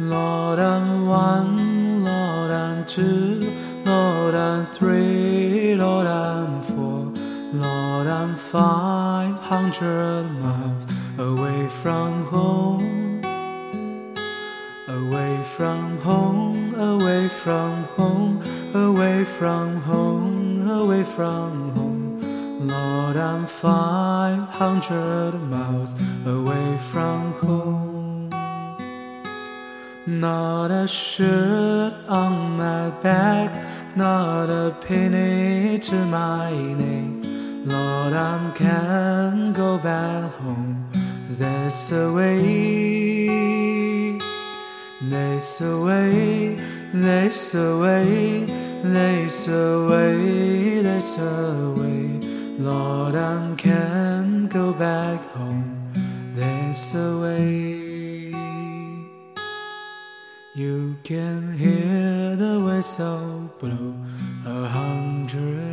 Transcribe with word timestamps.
Lord, 0.00 0.58
I'm 0.58 1.06
one, 1.06 2.04
Lord, 2.04 2.50
I'm 2.50 2.84
two, 2.84 3.48
Lord, 3.84 4.34
I'm 4.34 4.66
three, 4.72 5.76
Lord, 5.76 6.08
I'm 6.08 6.64
four, 6.64 7.12
Lord, 7.52 8.08
I'm 8.08 8.34
five 8.36 9.38
hundred 9.38 10.24
miles 10.42 10.84
away 11.16 11.68
from 11.68 12.24
home. 12.26 13.22
Away 14.88 15.42
from 15.44 15.98
home, 16.00 16.74
away 16.74 17.28
from 17.28 17.84
home, 17.96 18.42
away 18.74 19.24
from 19.24 19.80
home, 19.82 20.68
away 20.68 21.04
from 21.04 21.70
home. 21.70 22.66
Lord, 22.66 23.16
I'm 23.16 23.46
five 23.46 24.40
hundred 24.48 25.38
miles 25.38 25.94
away 26.26 26.78
from 26.78 27.32
home. 27.34 27.93
Not 30.06 30.70
a 30.70 30.86
shirt 30.86 31.94
on 32.08 32.58
my 32.58 32.90
back, 33.00 33.96
not 33.96 34.50
a 34.50 34.76
penny 34.82 35.78
to 35.78 35.94
my 35.94 36.50
name. 36.50 37.22
Lord, 37.64 38.12
I 38.12 38.52
can't 38.54 39.56
go 39.56 39.78
back 39.78 40.30
home. 40.34 40.90
There's 41.30 41.90
a 41.90 42.12
way. 42.12 44.18
there's 45.00 45.60
a 45.62 45.80
way. 45.80 46.58
there's 46.92 47.54
a 47.54 47.78
way. 47.78 48.44
there's 48.82 49.48
a 49.48 49.88
way. 49.88 50.82
That's 50.82 51.12
the 51.12 51.74
way. 51.78 52.20
Lord, 52.58 53.14
I 53.14 53.54
can't 53.56 54.50
go 54.50 54.74
back 54.74 55.24
home. 55.30 55.90
There's 56.34 56.94
a 56.94 57.20
way. 57.22 57.93
You 60.56 60.94
can 61.02 61.58
hear 61.58 62.36
the 62.36 62.60
whistle 62.60 63.50
blow 63.58 63.92
a 64.46 64.68
hundred 64.68 65.63